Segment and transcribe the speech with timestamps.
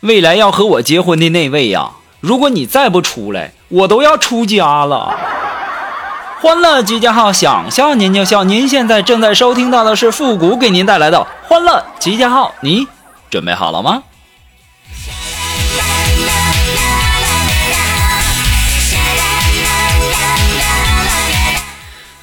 [0.00, 1.90] 未来要和我结婚的那位呀，
[2.20, 5.14] 如果你再不出来，我都要出家了。
[6.40, 8.42] 欢乐集结号，想笑您就笑。
[8.42, 12.86] 您现在正在收听到的是复古给您带来的欢乐集结号，你
[13.28, 14.02] 准备好了吗？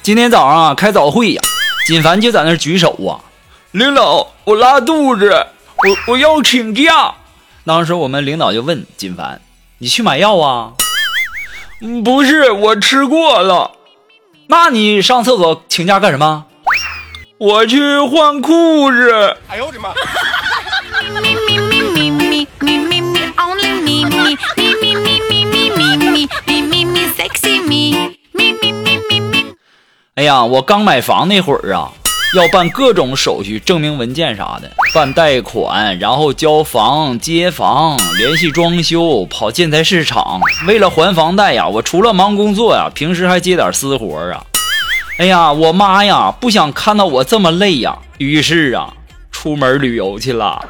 [0.02, 1.42] 今天早上啊，开早会呀，
[1.86, 3.22] 锦凡就在那举手啊，
[3.70, 7.14] 领导，我拉肚子，我我要请假。
[7.68, 9.42] 当时我们领导就问金凡
[9.76, 10.72] ：“你去买药啊
[12.02, 13.72] ？”“不是，我吃过了。
[14.48, 16.46] ”“那你上厕所请假干什么
[17.36, 19.36] ？”“我去换裤子。
[19.48, 19.90] ”“哎呦我的妈！”
[30.14, 31.92] 哎呀，我刚买房那会儿啊。
[32.34, 40.38] 要办各种手续、证明文件啥的，办贷款，然后交房、接房、联系装修、跑建材市场。
[40.66, 44.44] 为了还房贷呀，我除了忙工作呀，平时还接点私活啊。
[45.18, 48.92] 哎呀，我妈呀，不想看到我这么累呀，于是啊，
[49.32, 50.62] 出门旅游去了。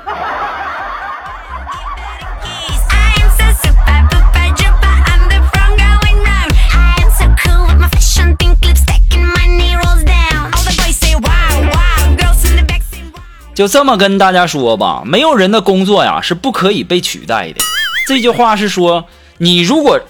[13.59, 17.61] 就这么跟大家说吧，没有人的工作呀是不可以被取代的。
[18.07, 19.07] 这句话是说，
[19.39, 20.01] 你如果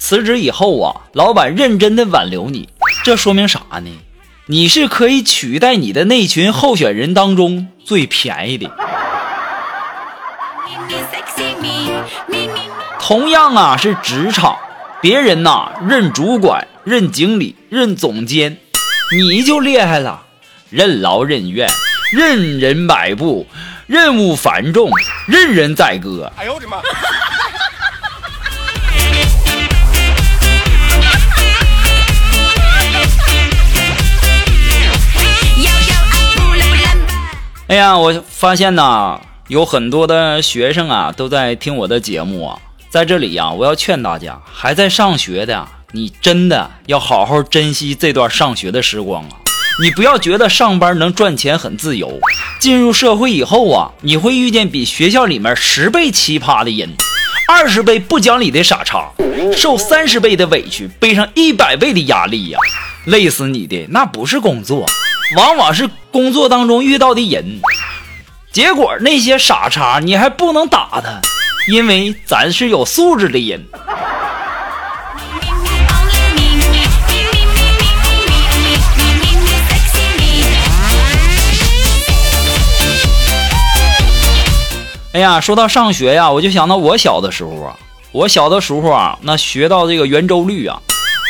[0.00, 2.68] 辞职以后啊，老板认真的挽留你，
[3.04, 3.88] 这说明啥呢？
[4.46, 8.68] 你是可以取代你的那群候选人当中最便宜的。
[12.98, 14.56] 同样啊，是职场，
[15.00, 18.56] 别人呐任主管、任经理、任总监，
[19.16, 20.24] 你就厉害了，
[20.68, 21.68] 任劳任怨。
[22.10, 23.46] 任人摆布，
[23.86, 24.90] 任务繁重，
[25.26, 26.32] 任人宰割。
[26.36, 26.78] 哎呦我的妈！
[37.68, 42.58] 哎呀，我发现呐，有很多的学生啊都在听我的节目啊。
[42.88, 49.36] 在这里呀，我要劝大家，还在上学的，你真的要好好珍惜这段上学的时光啊。
[49.80, 52.18] 你不要觉得上班能赚钱很自由，
[52.58, 56.92] 进入社会以后啊，你会遇见比学校里面十倍奇葩的人，
[57.48, 59.08] 二十倍不讲理的傻叉，
[59.56, 62.58] 受三十倍的委屈，背上一百倍的压力呀，
[63.04, 64.84] 累死你的那不是工作，
[65.36, 67.60] 往往是工作当中遇到的人。
[68.50, 71.20] 结果那些傻叉你还不能打他，
[71.70, 73.64] 因为咱是有素质的人。
[85.12, 87.74] 哎呀，说到上学呀，我就想到我小的时候啊，
[88.12, 90.78] 我小的时候啊，那学到这个圆周率啊，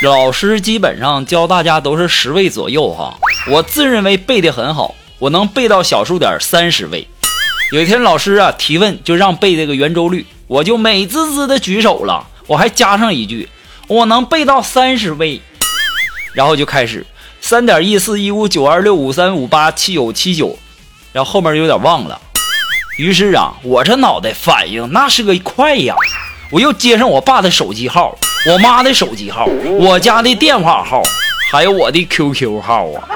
[0.02, 3.16] 老师基本上教大家都是十位左右哈。
[3.48, 7.06] 我自认为背的很好，我能背到小数点三十位。
[7.70, 13.48] 有一天老师啊提问，就让背这个圆周率，我就美滋滋的举手了，我还加上一句，
[13.86, 15.40] 我能背到三十位，
[16.34, 17.06] 然后就开始
[17.40, 20.58] 三点一四一五九二六五三五八七九七九，
[21.12, 22.20] 然后后面有点忘了。
[22.98, 25.94] 于是啊，我这脑袋反应那是个快呀！
[26.50, 28.18] 我又接上我爸的手机号、
[28.50, 31.00] 我妈的手机号、我家的电话号，
[31.52, 33.06] 还有我的 QQ 号啊，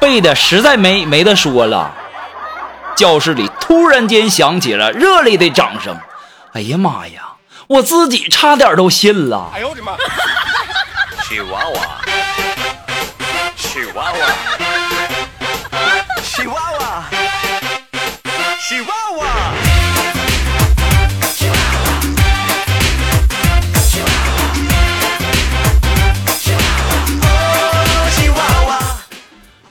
[0.00, 1.94] 背的实在没没得说了。
[2.96, 5.94] 教室里突然间响起了热烈的掌声。
[6.54, 7.34] 哎呀妈呀，
[7.66, 9.50] 我自己差点都信了。
[9.54, 9.92] 哎呦我的妈！
[11.22, 11.80] 是娃娃，
[13.56, 14.18] 是娃娃，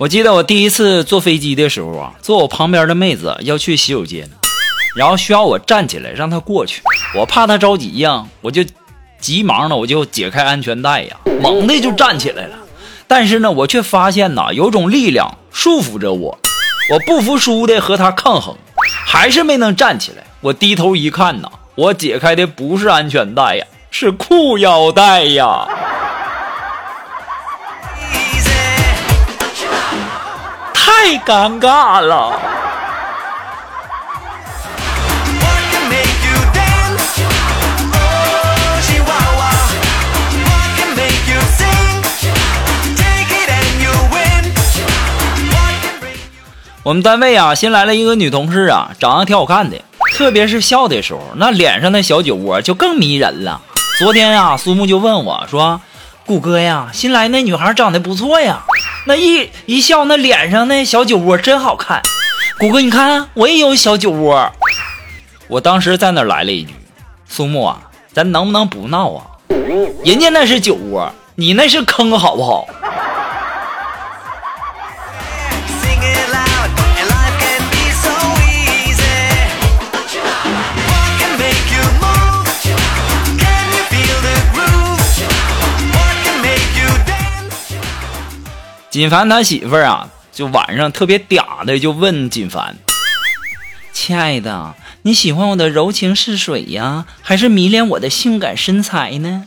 [0.02, 4.28] 我记得我第一次坐飞机的时候啊，坐我旁边的妹子要去洗手间，
[4.96, 6.82] 然后需要我站起来让她过去。
[7.14, 8.66] 我怕她着急呀，我就
[9.20, 12.56] 急忙的我就解开安全带呀，猛的就站起来了。
[13.08, 16.36] 但是呢，我却发现呐，有种力量束缚着我，
[16.92, 18.56] 我不服输的和她抗衡，
[19.06, 20.24] 还是没能站起来。
[20.40, 25.68] 我低头一看呐，我解开的不是安全带呀，是裤腰带呀。
[31.04, 32.40] 太尴尬了。
[46.84, 49.78] 我们单位啊，新来了一个女同事啊，长得挺好看的，
[50.14, 53.60] 特别是笑的时候，那脸上的小酒窝就更迷人了。
[53.98, 55.82] 昨天啊，苏木就问我说
[56.28, 58.62] ：“谷哥呀，新来那女孩长得不错呀，
[59.06, 62.02] 那一一笑，那脸上那小酒窝真好看。”
[62.60, 64.52] 谷哥，你看我也有小酒窝。
[65.48, 66.74] 我当时在那来了一句
[67.28, 69.26] ：“苏木啊，咱能不能不闹啊？
[70.06, 72.68] 人家那是酒窝，你那是坑，好不好？”
[88.92, 92.76] 锦凡他媳妇儿啊，就晚上特别嗲的就问锦凡
[93.94, 99.46] ：“亲爱的，你喜欢我的柔情似水呀，还是迷恋我的性感身材呢？”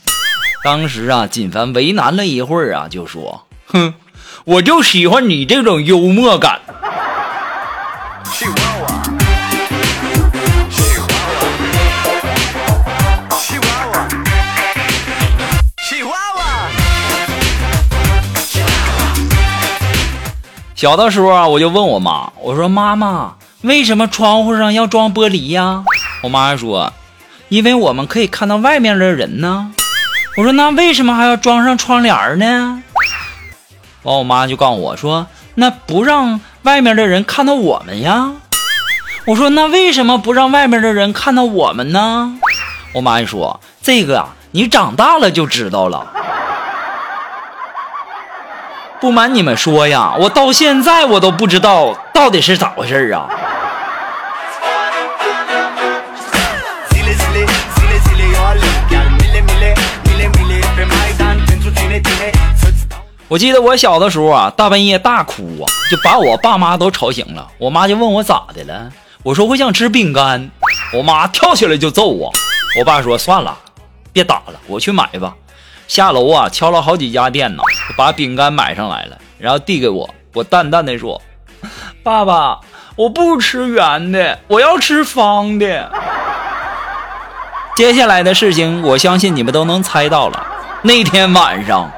[0.64, 3.92] 当时啊，锦凡为难了一会儿啊，就说：“哼，
[4.46, 6.62] 我就喜欢你这种幽默感。”
[20.84, 25.82] 小的时候啊，我就问我妈，我说：“妈妈，为什么窗户上要装玻璃呀？”
[26.22, 26.92] 我妈说
[27.48, 29.72] ：“因为我们可以看到外面的人呢。”
[30.36, 32.82] 我说：“那为什么还要装上窗帘呢？”
[34.04, 35.26] 完，我妈就告诉我说
[35.56, 38.32] ：“那不让外面的人看到我们呀。”
[39.24, 42.38] 我说：“那为什么不让外面的人看到我们呢？”
[42.92, 46.12] 我妈就说：“这个啊，你长大了就知道了。”
[49.04, 53.28] 不瞒你们说呀，我到现在我都不知道到底是咋回事啊！
[63.28, 67.46] 我记得我小的时候啊，大半夜大哭啊，就把我爸妈都吵醒了。
[67.58, 68.90] 我妈就问我咋的了，
[69.22, 70.50] 我说我想吃饼干，
[70.94, 72.32] 我妈跳起来就揍我。
[72.78, 73.54] 我爸说算了，
[74.14, 75.34] 别打了，我去买吧。
[75.86, 77.62] 下楼啊，敲了好几家店呢，
[77.96, 80.08] 把饼干买上来了，然后递给我。
[80.32, 81.20] 我淡淡的说
[82.02, 82.58] ：“爸爸，
[82.96, 85.90] 我不吃圆的，我要吃方的。”
[87.76, 90.46] 接下来的事情，我相信你们都能猜到了。
[90.82, 91.90] 那天晚上，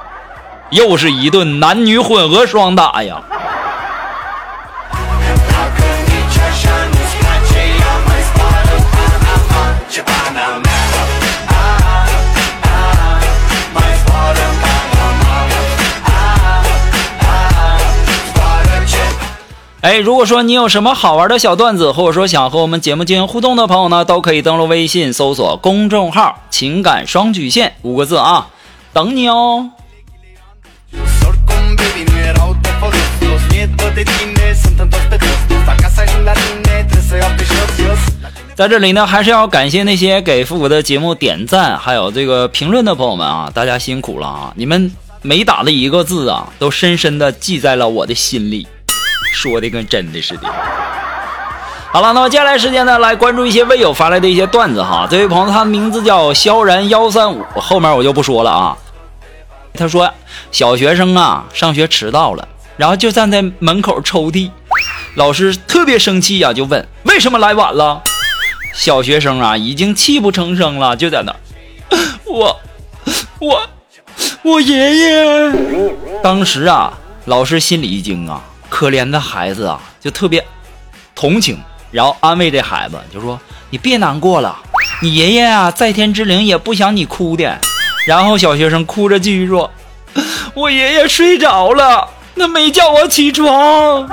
[0.70, 3.22] 又是一顿男女混合双打呀。
[19.86, 28.48] 哎，如果说你有什么好玩的小段子，或者说想和我们节目进行互动的朋友呢，都可以登录微信搜索公众号“情感双曲线”五个字啊，
[28.92, 29.70] 等你哦。
[38.56, 44.52] 在这里呢，还是要感谢那些给复古的节目点赞还有这个评论的朋友们啊，大家辛苦了啊！
[44.56, 44.90] 你们
[45.22, 48.66] 每打的一个字啊，都深深的记在了我的心里。
[49.36, 50.48] 说的跟真的似的。
[51.93, 55.06] 好了，那么接下来时间呢，来关注一些微友发来的一些段子哈。
[55.10, 58.76] 这位朋友他名字叫萧然幺三五，后面我就不说了啊。
[59.74, 60.12] 他说
[60.50, 64.50] 小学生啊上学迟到了，然后就站在门口抽屉，
[65.14, 68.02] 老师特别生气呀，就问为什么来晚了。
[68.72, 71.34] 小学生啊已经泣不成声了，就在那，
[72.26, 72.60] 我
[73.38, 73.66] 我
[74.43, 75.52] 我爷爷。
[76.22, 76.93] 当时啊，
[77.24, 78.43] 老师心里一惊啊。
[78.69, 80.44] 可怜的孩子啊，就特别
[81.15, 81.58] 同情，
[81.91, 83.39] 然后安慰这孩子，就说
[83.70, 84.56] ：“你别难过了，
[85.01, 87.58] 你爷爷啊，在天之灵也不想你哭的。”
[88.06, 89.70] 然后小学生哭着继续说
[90.55, 94.08] ：“我爷爷睡着了，那没叫我起床。”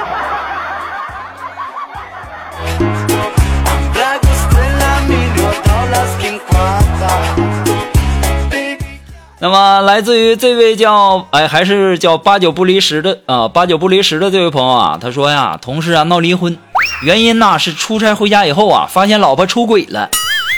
[9.44, 16.58] 那么，来自于这位叫哎，还是叫八九不离十的啊，八九不离十的这位朋友啊，他说呀，同事啊闹离婚，
[17.02, 20.10] 原因呢是出差回家以后啊，发现老婆出轨了。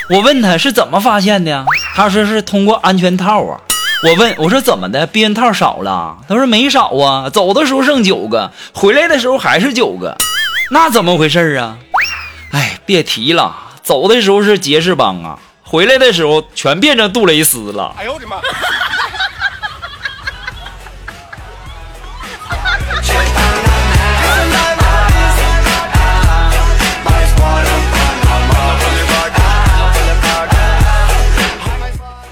[0.08, 1.64] 我问他是怎么发现的呀？
[1.96, 3.58] 他说是通过安全套啊。
[4.04, 6.18] 我问我说怎么的，避孕套少了？
[6.28, 10.16] 他说没少啊，走的时候剩九个，回来的时候还是九个，
[10.70, 11.76] 那怎么回事啊？
[12.52, 13.52] 哎，别提了，
[13.82, 15.40] 走的时候是杰士邦啊。
[15.68, 17.92] 回来的时候全变成杜蕾斯了。
[17.98, 18.36] 哎呦我的妈！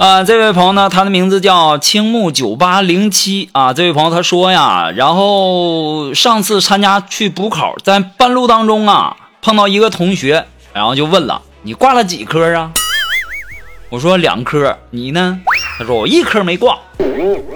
[0.04, 3.72] 啊，这位朋友呢，他的名字叫青木九八零七啊。
[3.72, 10.44] 这位朋友他说呀，然后上次参加去补考，在半路当中啊，碰到一个同学，
[10.74, 12.70] 然后就问了：“你挂了几科啊？”
[13.88, 15.40] 我说：“两科。”你呢？
[15.78, 16.78] 他说：“我一科没挂。”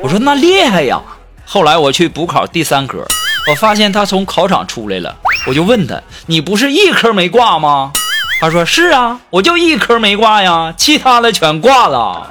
[0.03, 0.99] 我说：“那厉害呀！”
[1.45, 3.07] 后来我去补考第三科，
[3.51, 5.15] 我发现他从考场出来了，
[5.47, 7.93] 我就问他：“你不是一科没挂吗？”
[8.41, 12.27] 他说：“是啊，我就一科没挂呀，其他的全挂了。”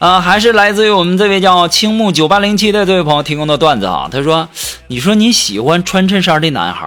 [0.00, 4.08] 啊，还是来自于我们这位叫青木九八零七的这位朋友提供的段子啊。
[4.12, 4.48] 他说
[4.88, 6.86] ：“你说你喜欢穿衬衫的男孩，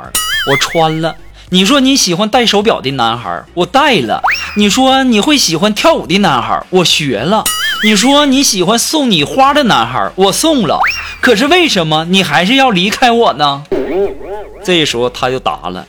[0.49, 1.15] 我穿了；
[1.49, 4.21] 你说你喜欢戴手表的男孩，我戴了；
[4.55, 7.43] 你说你会喜欢跳舞的男孩，我学了；
[7.83, 10.79] 你说你喜欢送你花的男孩，我送了。
[11.21, 13.63] 可是为什么你还是要离开我呢？”
[14.63, 15.87] 这时候他就答了。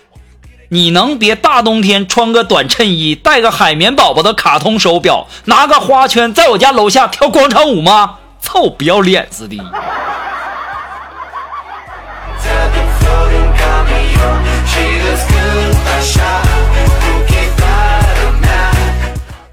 [0.70, 8.16] 你能别大冬天穿个短衬衣，戴个海绵宝宝的卡通手表，拿个花圈在我家楼下跳广场舞吗？
[8.40, 9.58] 臭不要脸似的！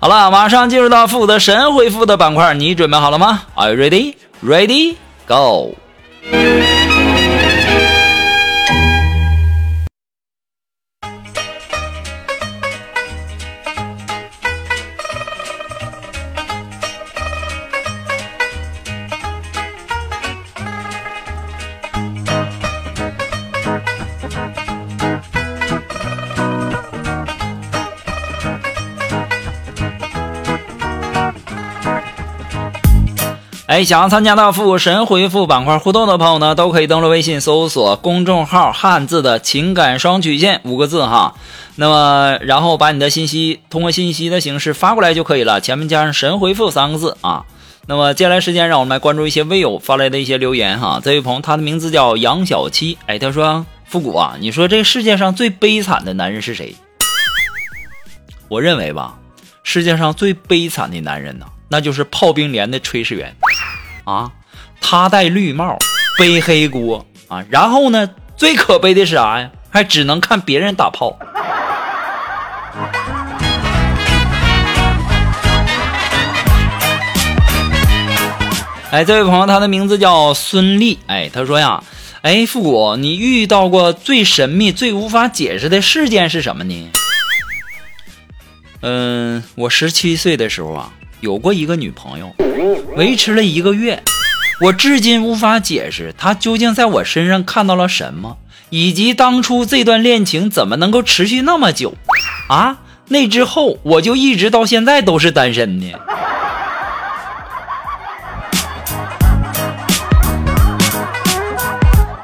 [0.01, 4.15] 好了，马上进入到负责神回复的板块，你准备好了吗？Are you ready?
[4.43, 4.95] Ready?
[5.27, 5.75] Go!
[33.71, 41.35] 哎，想要参加到复神回复板块互动的朋友呢，都可以登录微信搜索公众号“汉字的情感双曲线”五个字哈。
[41.75, 47.45] 那么，然后把你的信息通过信息的形式发过来就可以了，前面加上“神回复”三个字啊。
[47.87, 50.99] 那么接下来时间，让我们来关注一些微友发来的一些留言哈。
[51.01, 56.75] 这位朋友，他的名字叫杨小七，哎，他说：“复古啊，你说这世界上最悲惨的男人是谁？”
[58.49, 59.17] 我认为吧，
[59.63, 63.33] 世界上最悲惨的男人呢，那就是炮兵连的炊事员。
[64.11, 64.31] 啊，
[64.81, 65.77] 他戴绿帽，
[66.17, 69.49] 背黑锅啊，然后呢，最可悲的是啥呀？
[69.69, 71.17] 还只能看别人打炮。
[78.91, 80.97] 哎，这位朋友，他的名字叫孙俪。
[81.07, 81.81] 哎，他说呀，
[82.21, 86.91] 哎，复古，你遇到过最神秘、最无法解释的事件是什么呢？
[88.81, 90.91] 嗯，我十七岁的时候啊。
[91.21, 92.31] 有过一个女朋友，
[92.95, 94.03] 维持了一个月，
[94.59, 98.37] 我至今无法解释她究竟在我身上看到了什么，
[98.69, 101.93] 以及当初这段恋情怎么能够持续那么久？
[102.49, 105.93] 啊，那之后我就一直到现在都是单身呢。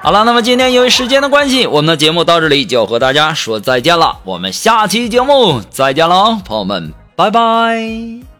[0.01, 4.19] 好了，那么今天因为时间的关系，我们的节目到这里就要和大家说再见了。
[4.23, 8.36] 我们下期节目再见喽，朋友们，拜拜。